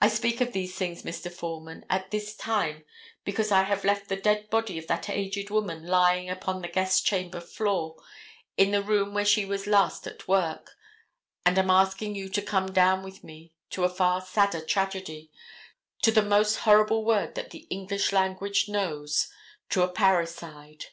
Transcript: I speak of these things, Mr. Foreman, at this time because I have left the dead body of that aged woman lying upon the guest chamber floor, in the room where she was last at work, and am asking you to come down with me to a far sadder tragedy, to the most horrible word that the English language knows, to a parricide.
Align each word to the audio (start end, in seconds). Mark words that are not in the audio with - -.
I 0.00 0.06
speak 0.06 0.40
of 0.40 0.52
these 0.52 0.76
things, 0.76 1.02
Mr. 1.02 1.28
Foreman, 1.28 1.84
at 1.90 2.12
this 2.12 2.36
time 2.36 2.84
because 3.24 3.50
I 3.50 3.64
have 3.64 3.82
left 3.84 4.08
the 4.08 4.14
dead 4.14 4.48
body 4.48 4.78
of 4.78 4.86
that 4.86 5.10
aged 5.10 5.50
woman 5.50 5.84
lying 5.88 6.30
upon 6.30 6.62
the 6.62 6.68
guest 6.68 7.04
chamber 7.04 7.40
floor, 7.40 7.96
in 8.56 8.70
the 8.70 8.80
room 8.80 9.12
where 9.12 9.24
she 9.24 9.44
was 9.44 9.66
last 9.66 10.06
at 10.06 10.28
work, 10.28 10.76
and 11.44 11.58
am 11.58 11.68
asking 11.68 12.14
you 12.14 12.28
to 12.28 12.40
come 12.40 12.72
down 12.72 13.02
with 13.02 13.24
me 13.24 13.52
to 13.70 13.82
a 13.82 13.88
far 13.88 14.20
sadder 14.20 14.60
tragedy, 14.64 15.32
to 16.02 16.12
the 16.12 16.22
most 16.22 16.58
horrible 16.58 17.04
word 17.04 17.34
that 17.34 17.50
the 17.50 17.66
English 17.70 18.12
language 18.12 18.68
knows, 18.68 19.28
to 19.70 19.82
a 19.82 19.88
parricide. 19.88 20.84